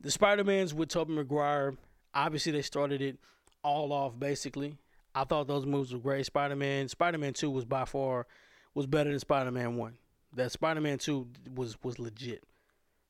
[0.00, 1.74] The Spider-Mans with Tobey Maguire,
[2.14, 3.18] obviously they started it
[3.62, 4.78] all off basically.
[5.14, 6.24] I thought those moves were great.
[6.24, 8.26] Spider-Man, Spider-Man 2 was by far
[8.72, 9.98] was better than Spider-Man 1.
[10.36, 12.44] That Spider-Man 2 was was legit.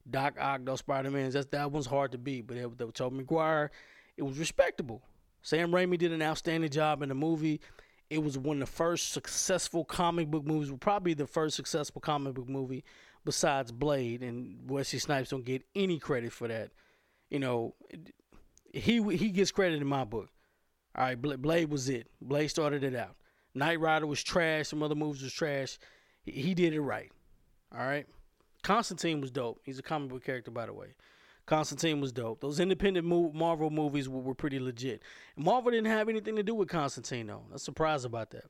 [0.08, 3.70] Doc Ock, those Spider-Mans, that's that one's hard to beat, but it, Tobey Maguire,
[4.16, 5.02] it was respectable.
[5.42, 7.60] Sam Raimi did an outstanding job in the movie.
[8.08, 12.34] It was one of the first successful comic book movies, probably the first successful comic
[12.34, 12.84] book movie
[13.24, 16.70] besides Blade, and Wesley Snipes don't get any credit for that.
[17.28, 17.74] You know,
[18.72, 20.30] he he gets credit in my book.
[20.94, 22.06] All right, Blade was it.
[22.22, 23.16] Blade started it out.
[23.54, 24.68] Knight Rider was trash.
[24.68, 25.78] Some other movies was trash.
[26.24, 27.10] He did it right.
[27.72, 28.06] All right.
[28.62, 29.60] Constantine was dope.
[29.64, 30.94] He's a comic book character, by the way.
[31.46, 32.40] Constantine was dope.
[32.40, 35.02] Those independent Marvel movies were, were pretty legit.
[35.36, 37.42] Marvel didn't have anything to do with Constantine, though.
[37.52, 38.46] I'm surprised about that.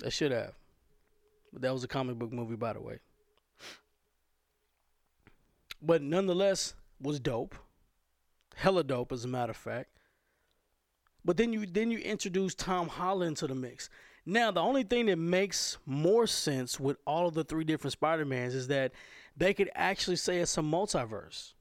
[0.00, 0.54] They should have.
[1.52, 2.98] But that was a comic book movie, by the way.
[5.82, 7.54] But nonetheless, was dope.
[8.54, 9.90] Hella dope, as a matter of fact.
[11.24, 13.90] But then you then you introduce Tom Holland to the mix.
[14.28, 18.56] Now, the only thing that makes more sense with all of the three different Spider-Mans
[18.56, 18.90] is that
[19.36, 21.52] they could actually say it's a multiverse.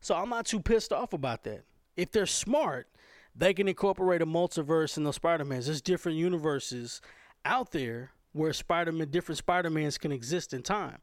[0.00, 1.64] So I'm not too pissed off about that.
[1.96, 2.86] If they're smart,
[3.34, 5.66] they can incorporate a multiverse in the Spider-Mans.
[5.66, 7.00] There's different universes
[7.44, 10.98] out there where Spider-Man, different Spider-Mans can exist in time.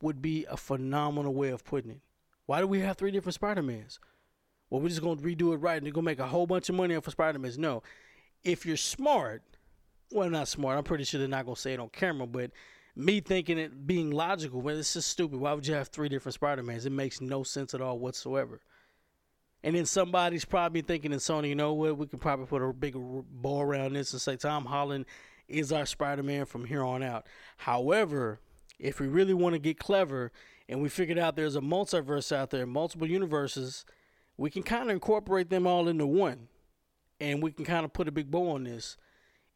[0.00, 2.00] Would be a phenomenal way of putting it.
[2.46, 4.00] Why do we have three different Spider-Mans?
[4.70, 6.74] Well, we're just gonna redo it right and they're gonna make a whole bunch of
[6.74, 7.58] money off of Spider-Mans.
[7.58, 7.82] No.
[8.44, 9.42] If you're smart,
[10.10, 12.50] well not smart, I'm pretty sure they're not gonna say it on camera, but
[12.96, 15.38] me thinking it being logical, well, it's just stupid.
[15.38, 16.84] Why would you have three different Spider Mans?
[16.84, 18.60] It makes no sense at all whatsoever.
[19.62, 21.96] And then somebody's probably thinking in Sony, you know what?
[21.96, 25.06] We could probably put a big bow around this and say Tom Holland
[25.48, 27.26] is our Spider Man from here on out.
[27.56, 28.40] However,
[28.78, 30.30] if we really want to get clever
[30.68, 33.84] and we figured out there's a multiverse out there, multiple universes,
[34.36, 36.48] we can kind of incorporate them all into one.
[37.20, 38.96] And we can kind of put a big bow on this.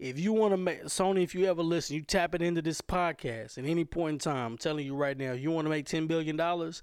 [0.02, 2.80] If you want to make Sony, if you ever listen, you tap it into this
[2.80, 4.52] podcast at any point in time.
[4.52, 6.82] I'm telling you right now, you want to make ten billion dollars,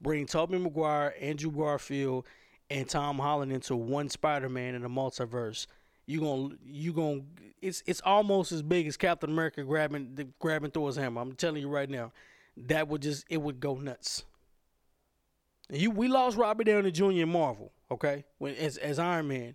[0.00, 2.26] bring Tobey Maguire, Andrew Garfield,
[2.68, 5.68] and Tom Holland into one Spider-Man in the multiverse.
[6.06, 7.20] You gonna you gonna
[7.62, 11.20] it's it's almost as big as Captain America grabbing grabbing Thor's hammer.
[11.20, 12.10] I'm telling you right now,
[12.56, 14.24] that would just it would go nuts.
[15.70, 17.10] You we lost Robert Downey Jr.
[17.12, 18.24] in Marvel, okay?
[18.38, 19.54] When as as Iron Man,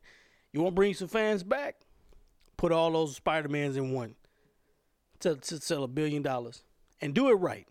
[0.54, 1.76] you want to bring some fans back?
[2.62, 4.14] Put all those Spider Mans in one
[5.20, 6.64] to, to sell a billion dollars
[7.02, 7.68] and do it right.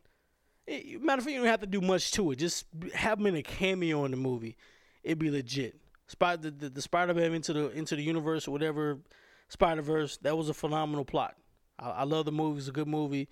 [0.66, 2.40] It, matter of fact, you don't have to do much to it.
[2.40, 4.56] Just have them in a cameo in the movie.
[5.04, 5.76] It'd be legit.
[6.08, 8.98] Spider the, the, the Spider Man into the into the universe or whatever
[9.46, 10.16] Spider Verse.
[10.22, 11.36] That was a phenomenal plot.
[11.78, 12.58] I, I, love the movie.
[12.58, 13.28] It's a good movie.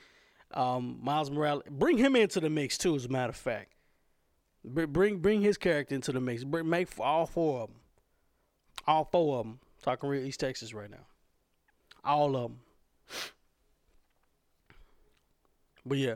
[0.55, 2.95] Um, Miles Morales, bring him into the mix too.
[2.95, 3.73] As a matter of fact,
[4.65, 6.45] bring bring his character into the mix.
[6.45, 7.81] Make all four of them.
[8.87, 9.59] All four of them.
[9.83, 11.09] Talking real East Texas right now.
[12.05, 12.61] All of them.
[15.85, 16.15] But yeah,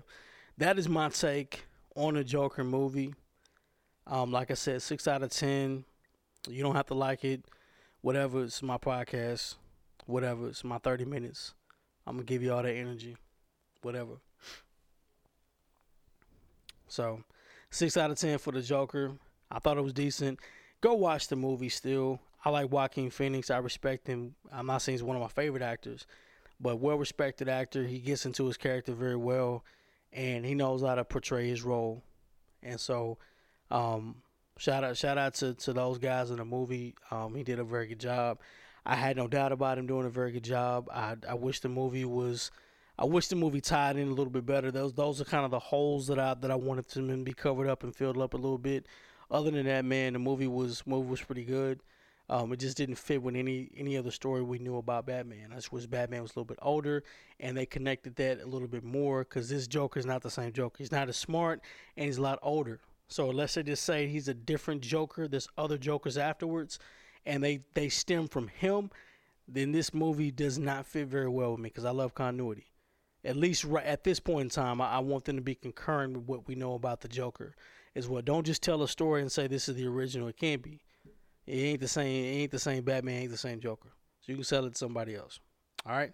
[0.58, 1.64] that is my take
[1.96, 3.14] on the Joker movie.
[4.06, 5.84] Um, like I said, six out of ten.
[6.48, 7.44] You don't have to like it.
[8.00, 8.44] Whatever.
[8.44, 9.54] It's my podcast.
[10.06, 10.48] Whatever.
[10.48, 11.54] It's my thirty minutes.
[12.06, 13.16] I'm gonna give you all that energy.
[13.82, 14.14] Whatever.
[16.88, 17.22] So,
[17.70, 19.12] six out of ten for the Joker.
[19.50, 20.40] I thought it was decent.
[20.80, 22.20] Go watch the movie still.
[22.44, 23.50] I like Joaquin Phoenix.
[23.50, 24.34] I respect him.
[24.52, 26.06] I'm not saying he's one of my favorite actors,
[26.60, 27.84] but well respected actor.
[27.84, 29.64] He gets into his character very well,
[30.12, 32.02] and he knows how to portray his role.
[32.62, 33.18] And so,
[33.70, 34.16] um,
[34.58, 36.94] shout out, shout out to, to those guys in the movie.
[37.10, 38.38] Um, he did a very good job.
[38.84, 40.88] I had no doubt about him doing a very good job.
[40.92, 42.50] I I wish the movie was.
[42.98, 44.70] I wish the movie tied in a little bit better.
[44.70, 47.68] Those those are kind of the holes that I that I wanted to be covered
[47.68, 48.86] up and filled up a little bit.
[49.30, 51.80] Other than that, man, the movie was movie was pretty good.
[52.32, 55.50] Um, it just didn't fit with any any other story we knew about Batman.
[55.52, 57.04] I just wish Batman was a little bit older,
[57.38, 60.50] and they connected that a little bit more because this Joker is not the same
[60.50, 60.76] Joker.
[60.78, 61.60] He's not as smart,
[61.94, 62.80] and he's a lot older.
[63.08, 65.28] So let's just say he's a different Joker.
[65.28, 66.78] There's other Jokers afterwards,
[67.26, 68.90] and they they stem from him.
[69.46, 72.72] Then this movie does not fit very well with me because I love continuity.
[73.26, 76.16] At least right at this point in time, I, I want them to be concurrent
[76.16, 77.54] with what we know about the Joker.
[77.94, 80.28] Is what don't just tell a story and say this is the original.
[80.28, 80.80] It can't be
[81.46, 82.24] it ain't the same.
[82.24, 83.22] It ain't the same Batman.
[83.22, 83.90] Ain't the same Joker.
[84.20, 85.40] So you can sell it to somebody else.
[85.86, 86.12] All right.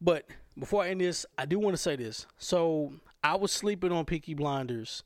[0.00, 0.26] But
[0.58, 2.26] before I end this, I do want to say this.
[2.36, 2.92] So
[3.24, 5.02] I was sleeping on Peaky Blinders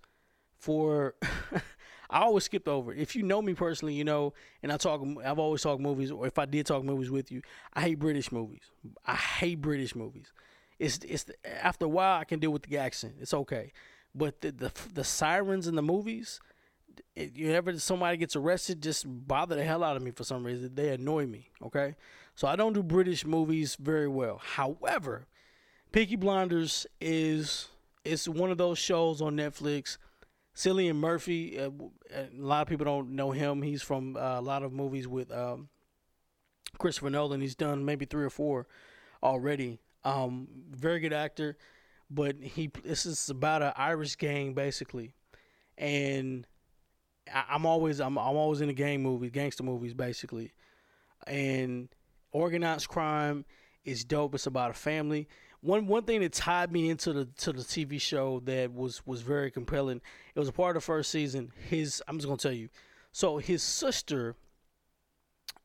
[0.59, 1.15] for.
[2.13, 2.93] I always skipped over.
[2.93, 5.01] If you know me personally, you know, and I talk.
[5.25, 7.41] I've always talked movies, or if I did talk movies with you,
[7.73, 8.63] I hate British movies.
[9.07, 10.33] I hate British movies.
[10.81, 11.27] It's it's
[11.63, 13.15] after a while I can deal with the accent.
[13.21, 13.73] It's okay,
[14.13, 16.41] but the the, the sirens in the movies
[17.17, 20.75] you ever somebody gets arrested, just bother the hell out of me for some reason.
[20.75, 21.51] They annoy me.
[21.63, 21.97] Okay,
[22.35, 24.41] so I don't do British movies very well.
[24.43, 25.27] However,
[25.93, 27.69] Peaky Blinders is
[28.05, 29.99] it's one of those shows on Netflix.
[30.55, 31.71] Cillian Murphy, uh,
[32.13, 33.63] a lot of people don't know him.
[33.63, 35.69] He's from uh, a lot of movies with um,
[36.79, 37.41] Christopher Nolan.
[37.41, 38.67] He's done maybe three or four
[39.23, 39.81] already.
[40.05, 41.57] Um, very good actor,
[42.11, 45.15] but he this is about an Irish gang basically,
[45.77, 46.47] and
[47.33, 50.53] I, am always I'm I'm always in the gang movies, gangster movies, basically.
[51.27, 51.89] And
[52.33, 53.45] organized crime
[53.85, 54.35] is dope.
[54.35, 55.29] It's about a family.
[55.61, 59.23] One one thing that tied me into the to the TV show that was was
[59.23, 60.01] very compelling.
[60.35, 61.53] It was a part of the first season.
[61.69, 62.69] His I'm just gonna tell you.
[63.13, 64.37] So his sister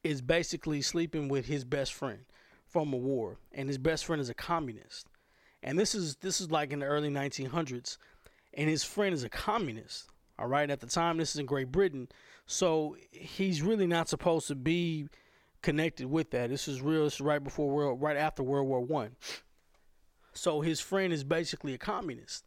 [0.04, 2.26] is basically sleeping with his best friend
[2.68, 5.08] from a war, and his best friend is a communist.
[5.64, 7.98] And this is this is like in the early 1900s,
[8.54, 10.10] and his friend is a communist.
[10.38, 10.70] All right.
[10.70, 12.10] At the time, this is in Great Britain,
[12.46, 15.08] so he's really not supposed to be
[15.62, 16.50] connected with that.
[16.50, 17.06] This is real.
[17.06, 19.16] This is right before world, right after World War One.
[20.34, 22.44] So his friend is basically a communist,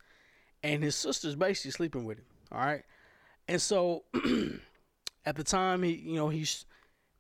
[0.63, 2.27] and his sister's basically sleeping with him.
[2.53, 2.83] All right,
[3.49, 4.05] and so
[5.27, 6.67] at the time, he, you know, he's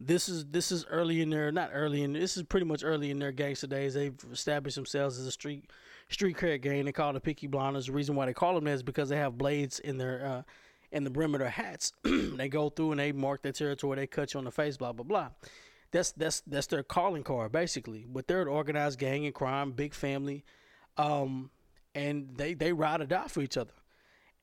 [0.00, 3.10] this is this is early in their not early in this is pretty much early
[3.10, 3.94] in their gangster days.
[3.94, 5.64] They've established themselves as a street
[6.08, 6.84] street cred gang.
[6.84, 7.86] They call the Peaky Blinders.
[7.86, 10.42] The reason why they call them that is because they have blades in their uh,
[10.92, 11.92] in the brim of their hats.
[12.04, 13.96] they go through and they mark their territory.
[13.96, 14.76] They cut you on the face.
[14.76, 15.28] Blah blah blah.
[15.90, 18.06] That's that's that's their calling card basically.
[18.08, 20.44] But they're an organized gang and crime, big family.
[20.96, 21.50] Um,
[21.94, 23.72] and they they ride or die for each other.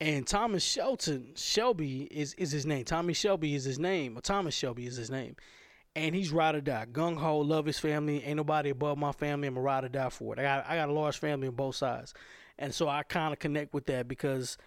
[0.02, 2.86] And Thomas Shelton Shelby is is his name.
[2.86, 4.18] Tommy Shelby is his name.
[4.18, 5.36] Or Thomas Shelby is his name.
[5.96, 6.86] And he's ride or die.
[6.92, 8.24] Gung ho, love his family.
[8.24, 9.48] Ain't nobody above my family.
[9.48, 10.40] I'm a ride or die for it.
[10.40, 12.14] I got I got a large family on both sides.
[12.58, 14.58] And so I kind of connect with that because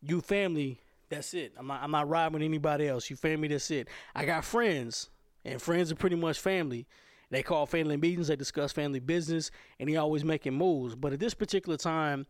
[0.00, 1.52] you family, that's it.
[1.58, 3.10] I'm not I'm not riding with anybody else.
[3.10, 3.88] You family, that's it.
[4.14, 5.10] I got friends,
[5.44, 6.86] and friends are pretty much family.
[7.30, 8.28] They call family meetings.
[8.28, 10.94] They discuss family business, and he always making moves.
[10.94, 12.26] But at this particular time,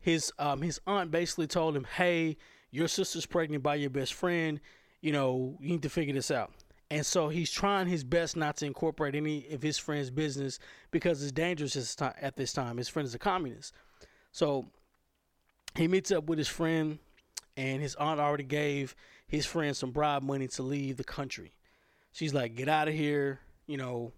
[0.00, 2.36] his um his aunt basically told him, "Hey,
[2.70, 4.60] your sister's pregnant by your best friend.
[5.00, 6.52] You know, you need to figure this out."
[6.92, 10.58] And so he's trying his best not to incorporate any of his friend's business
[10.90, 12.76] because it's dangerous at this time.
[12.76, 13.72] His friend is a communist.
[14.30, 14.66] So
[15.74, 16.98] he meets up with his friend,
[17.56, 18.94] and his aunt already gave
[19.26, 21.54] his friend some bribe money to leave the country.
[22.12, 24.12] She's like, "Get out of here!" You know,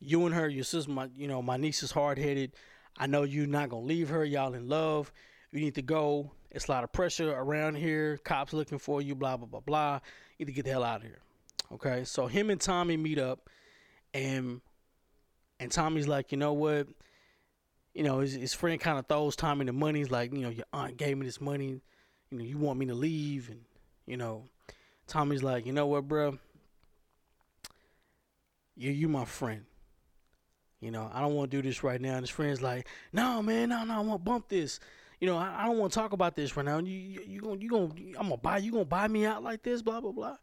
[0.00, 2.52] you and her, your sister, my, you know, my niece is hard headed.
[2.98, 4.22] I know you're not gonna leave her.
[4.22, 5.10] Y'all in love.
[5.50, 6.32] You need to go.
[6.50, 8.18] It's a lot of pressure around here.
[8.18, 9.14] Cops looking for you.
[9.14, 10.00] Blah blah blah blah.
[10.38, 11.20] Need to get the hell out of here.
[11.72, 12.04] Okay.
[12.04, 13.48] So him and Tommy meet up,
[14.14, 14.60] and
[15.60, 16.88] and Tommy's like, you know what?
[17.94, 20.00] You know, his, his friend kind of throws Tommy the money.
[20.00, 21.80] He's like, you know, your aunt gave me this money.
[22.30, 23.60] You know, you want me to leave, and
[24.06, 24.44] you know,
[25.06, 26.38] Tommy's like, you know what, bro?
[28.76, 29.64] You you my friend.
[30.80, 32.14] You know, I don't want to do this right now.
[32.14, 34.80] And his friend's like, no, man, no, no, I want to bump this.
[35.22, 36.78] You know, I, I don't want to talk about this right now.
[36.78, 39.62] You, you, you gonna, you gonna, I'm gonna buy, you gonna buy me out like
[39.62, 40.36] this, blah blah blah.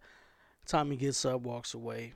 [0.65, 2.13] Tommy gets up, walks away,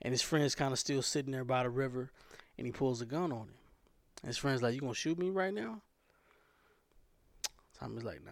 [0.00, 2.12] and his friend's kind of still sitting there by the river,
[2.56, 3.54] and he pulls a gun on him.
[4.22, 5.82] And his friend's like, "You gonna shoot me right now?"
[7.76, 8.30] Tommy's like, "Nah,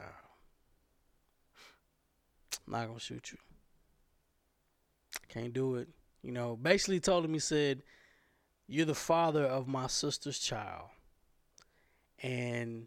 [2.65, 3.39] I'm not gonna shoot you.
[5.31, 5.89] Can't do it."
[6.23, 7.83] You know, basically told him he said
[8.69, 10.91] you're the father of my sister's child.
[12.23, 12.87] And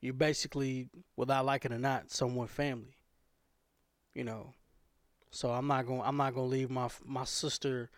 [0.00, 2.96] you're basically, without liking it or not, someone family.
[4.14, 4.54] You know.
[5.30, 7.88] So I'm not going I'm not to leave my my sister,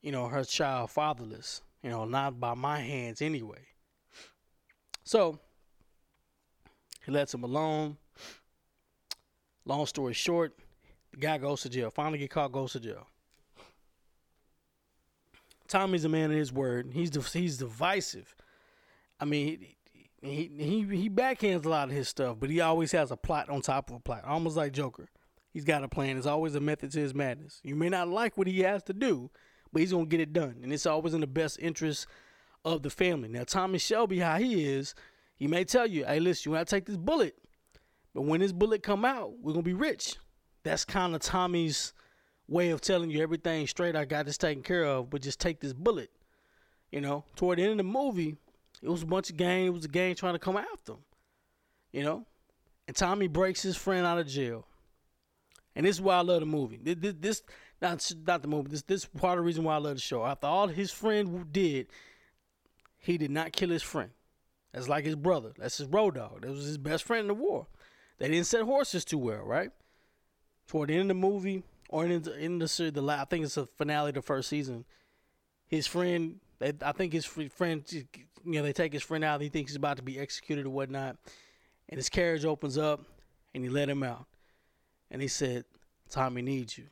[0.00, 3.66] you know, her child fatherless, you know, not by my hands anyway.
[5.04, 5.38] So
[7.04, 7.96] he lets him alone.
[9.64, 10.56] Long story short,
[11.10, 11.90] the guy goes to jail.
[11.90, 13.06] Finally get caught, goes to jail.
[15.66, 16.90] Tommy's a man of his word.
[16.92, 18.34] He's he's divisive.
[19.18, 19.66] I mean,
[20.22, 23.48] he, he he backhands a lot of his stuff, but he always has a plot
[23.50, 25.08] on top of a plot, almost like Joker.
[25.52, 26.14] He's got a plan.
[26.14, 27.60] There's always a method to his madness.
[27.62, 29.30] You may not like what he has to do,
[29.72, 32.06] but he's gonna get it done, and it's always in the best interest
[32.64, 33.28] of the family.
[33.28, 34.94] Now, Tommy Shelby, how he is,
[35.34, 37.36] he may tell you, "Hey, listen, you want to take this bullet,
[38.14, 40.16] but when this bullet come out, we're gonna be rich."
[40.62, 41.92] That's kind of Tommy's
[42.46, 43.96] way of telling you everything straight.
[43.96, 46.10] I got this taken care of, but just take this bullet.
[46.92, 48.36] You know, toward the end of the movie,
[48.82, 49.66] it was a bunch of gang.
[49.66, 50.98] It was a gang trying to come after him.
[51.92, 52.26] You know,
[52.86, 54.66] and Tommy breaks his friend out of jail.
[55.74, 56.78] And this is why I love the movie.
[56.82, 57.42] This, this
[57.80, 58.70] not not the movie.
[58.70, 60.24] This this part of the reason why I love the show.
[60.24, 61.88] After all his friend did,
[62.98, 64.10] he did not kill his friend.
[64.72, 65.52] That's like his brother.
[65.58, 66.42] That's his road dog.
[66.42, 67.66] That was his best friend in the war.
[68.18, 69.70] They didn't set horses too well, right?
[70.66, 73.56] Toward the end of the movie, or in the, in the the I think it's
[73.56, 74.84] the finale of the first season.
[75.66, 78.04] His friend, I think his friend, you
[78.44, 79.40] know, they take his friend out.
[79.40, 81.16] He thinks he's about to be executed or whatnot,
[81.88, 83.00] and his carriage opens up,
[83.54, 84.26] and he let him out,
[85.10, 85.64] and he said,
[86.08, 86.88] "Tommy needs you."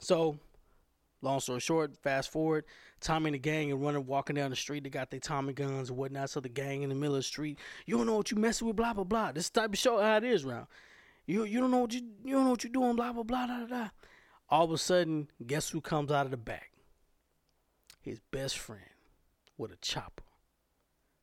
[0.00, 0.38] So,
[1.20, 2.64] long story short, fast forward,
[3.00, 4.84] Tommy and the gang are running, walking down the street.
[4.84, 6.30] They got their Tommy guns and whatnot.
[6.30, 8.66] So the gang in the middle of the street, you don't know what you're messing
[8.66, 9.32] with, blah blah blah.
[9.32, 10.66] This type of show how it is around.
[11.26, 13.46] You you don't know what you you don't know what you're doing, blah blah blah
[13.46, 13.90] blah blah.
[14.48, 16.69] All of a sudden, guess who comes out of the back?
[18.00, 18.82] His best friend
[19.56, 20.24] with a chopper.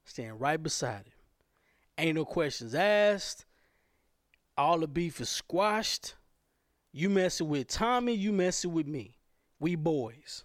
[0.06, 1.14] Standing right beside him.
[1.98, 3.46] Ain't no questions asked.
[4.58, 6.16] All the beef is squashed.
[6.92, 9.18] You messing with Tommy, you messing with me.
[9.60, 10.44] We boys.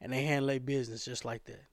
[0.00, 1.64] And they handle their business just like that.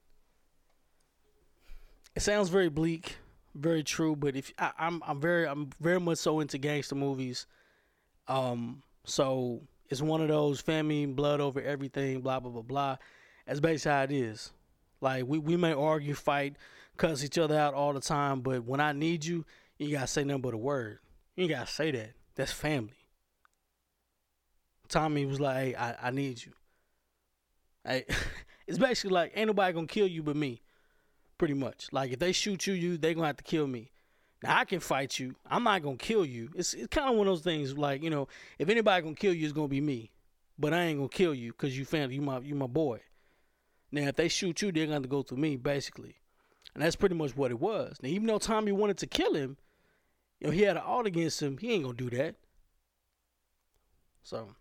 [2.14, 3.18] It sounds very bleak
[3.56, 4.14] very true.
[4.16, 7.46] But if I, am I'm, I'm very I'm very much so into gangster movies.
[8.28, 12.96] Um, so it's one of those family blood over everything, blah blah blah blah.
[13.46, 14.52] That's basically how it is.
[15.00, 16.56] Like we, we may argue, fight,
[16.96, 19.44] cuss each other out all the time, but when I need you,
[19.78, 20.98] you gotta say nothing but a word.
[21.36, 22.12] You gotta say that.
[22.34, 22.92] That's family.
[24.88, 26.52] Tommy was like, "Hey, I, I need you."
[27.84, 28.04] Hey,
[28.66, 30.62] it's basically like ain't nobody gonna kill you but me
[31.38, 31.88] pretty much.
[31.92, 33.90] Like if they shoot you, you they gonna have to kill me.
[34.42, 35.34] Now I can fight you.
[35.48, 36.50] I'm not gonna kill you.
[36.54, 37.76] It's it's kind of one of those things.
[37.76, 38.28] Like you know,
[38.58, 40.10] if anybody gonna kill you, it's gonna be me.
[40.58, 42.16] But I ain't gonna kill you because you family.
[42.16, 43.00] You my you my boy.
[43.92, 46.16] Now, if they shoot you, they're to go through me, basically.
[46.74, 47.96] And that's pretty much what it was.
[48.02, 49.56] Now, even though Tommy wanted to kill him,
[50.40, 51.56] you know, he had an alt against him.
[51.56, 52.34] He ain't to do that.
[54.22, 54.54] So,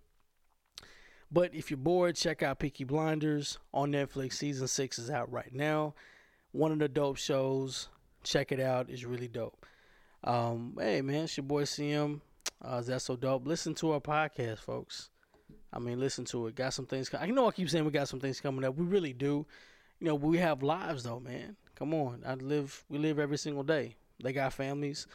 [1.32, 4.34] but if you're bored, check out Peaky Blinders on Netflix.
[4.34, 5.96] Season six is out right now.
[6.52, 7.90] One of the dope shows.
[8.26, 8.90] Check it out.
[8.90, 9.66] It's really dope.
[10.24, 12.22] Um, hey man, it's your boy CM.
[12.62, 13.46] Uh, that's so dope.
[13.46, 15.10] Listen to our podcast, folks.
[15.72, 16.56] I mean, listen to it.
[16.56, 17.14] Got some things.
[17.14, 18.76] I know I keep saying we got some things coming up.
[18.76, 19.46] We really do.
[20.00, 21.56] You know, we have lives though, man.
[21.76, 22.84] Come on, I live.
[22.90, 23.96] We live every single day.
[24.24, 25.06] They got families.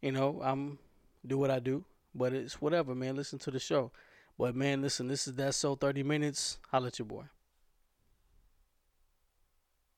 [0.00, 0.78] You know, I'm
[1.26, 1.84] do what I do,
[2.14, 3.16] but it's whatever, man.
[3.16, 3.90] Listen to the show.
[4.38, 6.58] But man, listen, this is that so thirty minutes.
[6.70, 7.24] Holla at your boy.